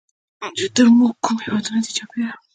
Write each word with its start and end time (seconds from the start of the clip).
چې 0.57 0.65
تر 0.75 0.85
مونږ 0.97 1.13
کوم 1.23 1.37
هېوادونه 1.45 1.79
دي 1.85 1.91
چاپېره 1.97 2.31